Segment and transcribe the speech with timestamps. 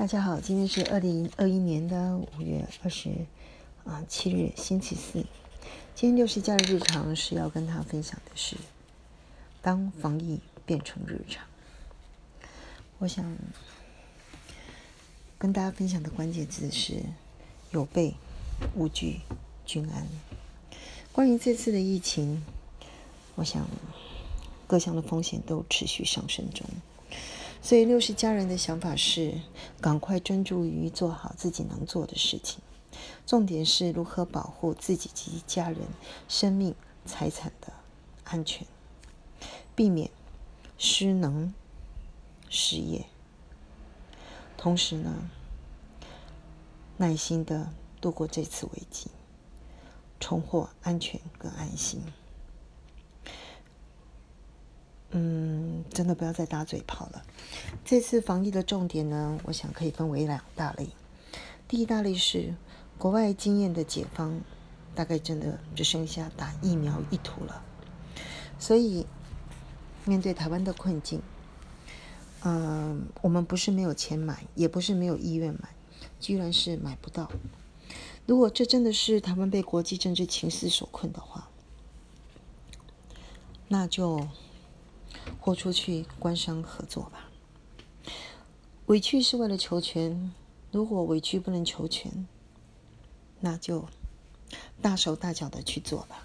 [0.00, 3.10] 大家好，今天是二零二一年的五月二十
[3.84, 5.26] 啊七日，星期四。
[5.94, 8.56] 今天六十假日日常是要跟他分享的是，
[9.60, 11.44] 当防疫变成日常。
[12.96, 13.36] 我想
[15.36, 17.02] 跟大家分享的关键字是
[17.70, 18.14] 有备
[18.74, 19.20] 无惧
[19.66, 20.06] 均安。
[21.12, 22.42] 关于这次的疫情，
[23.34, 23.68] 我想
[24.66, 26.66] 各项的风险都持续上升中。
[27.62, 29.40] 所以，六十家人的想法是：
[29.80, 32.60] 赶快专注于做好自己能做的事情。
[33.26, 35.78] 重点是如何保护自己及家人
[36.28, 37.72] 生命财产的
[38.24, 38.66] 安全，
[39.76, 40.10] 避免
[40.76, 41.54] 失能
[42.48, 43.06] 失业。
[44.56, 45.30] 同时呢，
[46.96, 49.10] 耐心的度过这次危机，
[50.18, 52.02] 重获安全跟安心。
[55.12, 57.22] 嗯，真的不要再打嘴炮了。
[57.84, 60.88] 这次防疫的重点呢，我想可以分为两大类。
[61.68, 62.54] 第一大类是
[62.96, 64.40] 国外经验的解方，
[64.94, 67.62] 大概真的只剩下打疫苗一途了。
[68.58, 69.06] 所以
[70.06, 71.20] 面对台湾的困境，
[72.44, 75.68] 嗯，我们不是没有钱买，也不是没有意愿买，
[76.18, 77.30] 居然是买不到。
[78.24, 81.50] 如果这真的是台湾被国际政治情势所困的话，
[83.68, 84.26] 那就。
[85.40, 87.28] 豁出去，官商合作吧。
[88.86, 90.32] 委屈是为了求全，
[90.72, 92.26] 如果委屈不能求全，
[93.40, 93.84] 那就
[94.82, 96.24] 大手大脚的去做吧。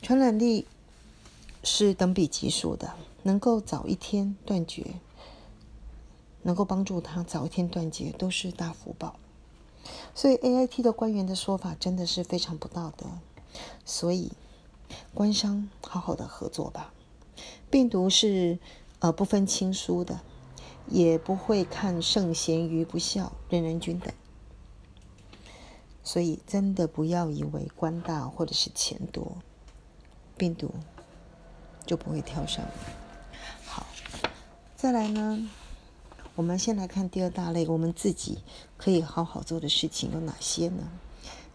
[0.00, 0.66] 传染力
[1.62, 4.94] 是等比级数的，能够早一天断绝，
[6.42, 9.16] 能够帮助他早一天断绝，都是大福报。
[10.14, 13.06] 所以 A I T 的官员的说法真的是非常不道德。
[13.84, 14.32] 所以
[15.14, 16.92] 官商好好的合作吧。
[17.70, 18.58] 病毒是
[18.98, 20.20] 呃不分亲疏的，
[20.88, 24.12] 也不会看圣贤愚不孝，人人均等。
[26.04, 29.36] 所以真的不要以为官大或者是钱多，
[30.36, 30.74] 病毒
[31.86, 32.64] 就不会跳上。
[33.64, 33.86] 好，
[34.76, 35.48] 再来呢，
[36.34, 38.38] 我们先来看第二大类，我们自己
[38.76, 40.90] 可以好好做的事情有哪些呢？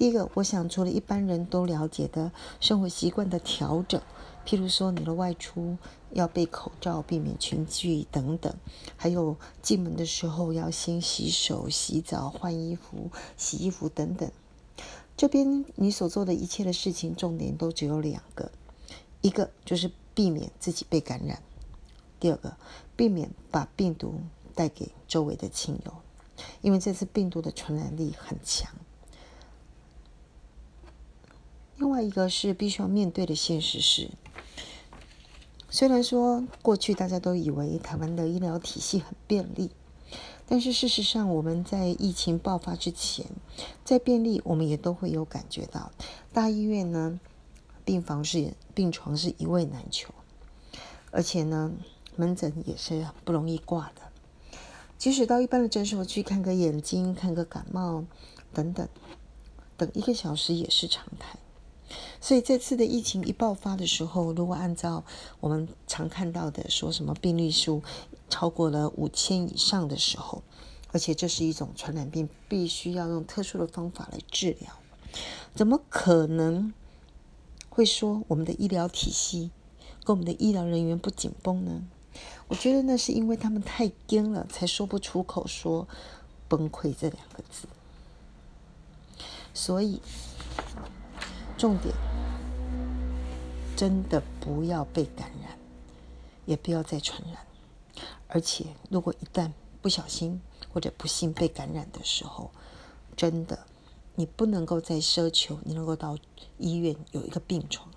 [0.00, 4.00] 第一个，我想除了一般人都了解的生活习惯的调整。
[4.46, 5.76] 譬如说，你的外出
[6.14, 8.54] 要备口罩，避免群聚等等；
[8.96, 14.32] 还有进门的时候要先洗手、洗澡、换衣服、洗衣服等等。
[15.18, 18.50] 这边你所做的一切的事情，重点都只有两个：
[19.20, 21.36] 一个就是避免自己被感染；
[22.18, 22.56] 第二个，
[22.96, 24.14] 避免把病毒
[24.54, 25.92] 带给周围的亲友，
[26.62, 28.72] 因为这次病毒的传染力很强。
[31.80, 34.10] 另外一个是必须要面对的现实是。
[35.70, 39.70] 虽然说过去大家都以为台湾的医疗体系很便利，
[40.46, 43.24] 但是事实上我们在疫情爆发之前，
[43.82, 45.90] 在便利我们也都会有感觉到，
[46.34, 47.18] 大医院呢
[47.82, 50.12] 病房是病床是一位难求，
[51.10, 51.72] 而且呢
[52.14, 54.02] 门诊也是不容易挂的，
[54.98, 58.04] 即使到一般的诊所去看个眼睛、看个感冒
[58.52, 58.86] 等等，
[59.78, 61.38] 等一个小时也是常态。
[62.20, 65.04] 所以这次的疫情一爆发的时候，如果按照
[65.40, 67.82] 我们常看到的说什么病例数
[68.28, 70.42] 超过了五千以上的时候，
[70.92, 74.70] 而且这是一种传染病，必须要用特殊的方法来治疗，
[75.54, 76.72] 怎么可能
[77.70, 79.50] 会说我们的医疗体系
[80.04, 81.82] 跟我们的医疗人员不紧绷呢？
[82.48, 85.88] 我觉得那是因为他们太惊了，才说不出口说
[86.48, 87.66] 崩溃这两个字。
[89.54, 90.00] 所以
[91.60, 91.94] 重点。
[93.76, 95.58] 真的不要被感染，
[96.46, 97.36] 也不要再传染。
[98.28, 100.40] 而且，如果一旦不小心
[100.72, 102.50] 或者不幸被感染的时候，
[103.14, 103.58] 真的
[104.14, 106.16] 你不能够再奢求你能够到
[106.56, 107.90] 医院有一个病床。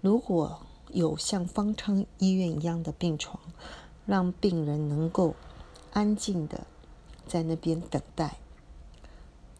[0.00, 3.38] 如果有像方舱医院一样的病床，
[4.04, 5.36] 让病人能够
[5.92, 6.66] 安静的
[7.28, 8.38] 在那边等待，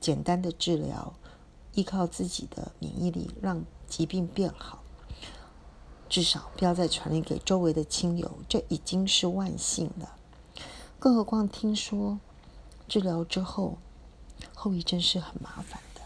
[0.00, 1.14] 简单的治疗，
[1.74, 4.82] 依靠自己的免疫力让疾病变好。
[6.08, 10.16] 至少不要再传染给周围的亲友，这已经是万幸了。
[10.98, 12.20] 更何况听说
[12.86, 13.78] 治疗之后
[14.54, 16.00] 后遗症是很麻烦的，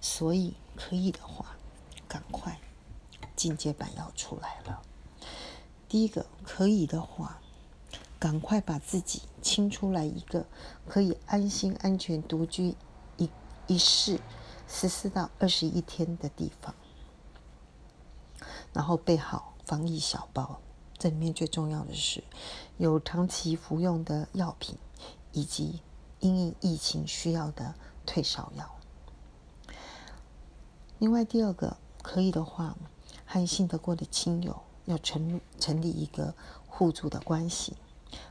[0.00, 1.56] 所以可以的话，
[2.06, 2.60] 赶快
[3.34, 4.82] 进阶版要出来了。
[5.88, 7.40] 第一个可以的话，
[8.18, 10.46] 赶快把自己清出来一个
[10.86, 12.76] 可以安心安全独居
[13.16, 13.28] 一
[13.66, 14.20] 一室
[14.74, 16.74] 十四到二十一天的地方。
[18.72, 20.58] 然后备好防疫小包，
[20.96, 22.24] 这里面最重要的是
[22.78, 24.78] 有长期服用的药品，
[25.32, 25.82] 以及
[26.20, 27.74] 因应疫情需要的
[28.06, 28.74] 退烧药。
[30.98, 32.74] 另外，第二个可以的话，
[33.26, 36.34] 和信得过的亲友要成成立一个
[36.66, 37.76] 互助的关系，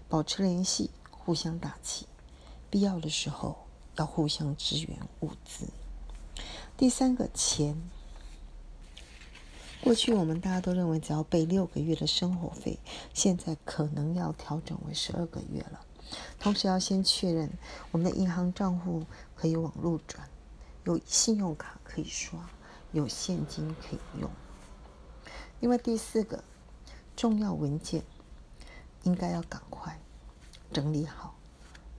[0.10, 2.08] 保持联系，互相打气，
[2.72, 3.68] 必要的时候
[3.98, 5.68] 要互相支援物资。
[6.82, 7.80] 第三个钱，
[9.84, 12.80] 过去我们大家都认为只要备六个月的生活费，
[13.14, 15.86] 现在可能要调整为十二个月了。
[16.40, 17.52] 同时要先确认
[17.92, 19.06] 我们的银行账户
[19.36, 20.28] 可以网络转，
[20.86, 22.50] 有信用卡可以刷。
[22.94, 24.28] 有现金可以用。
[25.60, 26.44] 另外第四个
[27.16, 28.02] 重要文件，
[29.04, 30.00] 应该要赶快
[30.74, 31.36] 整理好，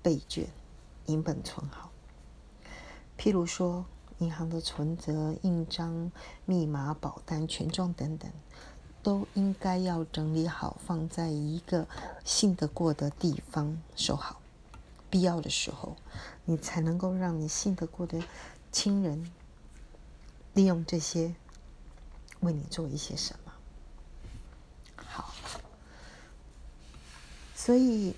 [0.02, 0.48] 备卷、
[1.06, 1.92] 银本存好。
[3.16, 3.86] 譬如说，
[4.22, 6.12] 银行的存折、印章、
[6.44, 8.30] 密码、保单、权状等等，
[9.02, 11.88] 都应该要整理好，放在一个
[12.24, 14.40] 信得过的地方收好。
[15.10, 15.96] 必要的时候，
[16.44, 18.22] 你才能够让你信得过的
[18.70, 19.28] 亲人。
[20.54, 21.34] 利用这些
[22.40, 23.52] 为你做一些什么？
[25.04, 25.34] 好，
[27.54, 28.14] 所以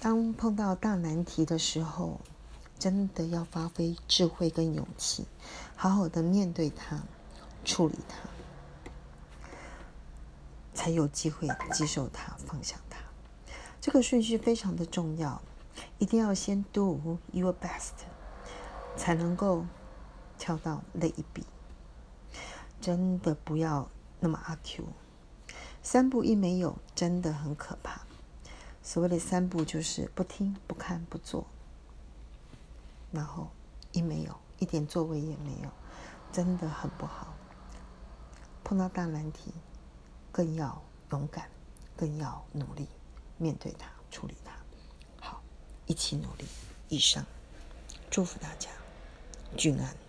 [0.00, 2.20] 当碰到大难题的时候，
[2.84, 5.24] 真的要发挥智慧跟勇气，
[5.74, 7.00] 好好的面对它，
[7.64, 9.48] 处理它，
[10.74, 12.98] 才有机会接受它，放下它。
[13.80, 15.40] 这个顺序非常的重要，
[15.98, 18.04] 一定要先 do your best，
[18.98, 19.64] 才能够。
[20.36, 21.42] 跳到那一笔，
[22.80, 23.88] 真的不要
[24.20, 24.84] 那么阿 Q。
[25.80, 28.02] 三步一没有，真的很可怕。
[28.82, 31.46] 所谓的三步就是不听、不看、不做，
[33.14, 33.48] 然后
[33.92, 35.70] 一没有，一点作为也没有，
[36.32, 37.32] 真的很不好。
[38.64, 39.54] 碰到大难题，
[40.32, 41.48] 更要勇敢，
[41.96, 42.88] 更要努力
[43.38, 44.50] 面对它、处理它。
[45.20, 45.40] 好，
[45.86, 46.44] 一起努力。
[46.88, 47.24] 一生，
[48.10, 48.68] 祝福大家，
[49.56, 50.03] 俊安。